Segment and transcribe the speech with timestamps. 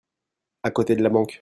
[0.63, 1.29] À côté de la banque.